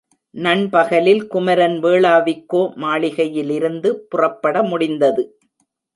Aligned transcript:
நண்பகலில் 0.35 1.27
குமரன் 1.27 1.77
வேளாவிக்கோ 1.83 2.61
மாளிகையிலிருந்து 2.75 3.91
புறப்பட 4.09 4.63
முடிந்தது. 4.63 5.25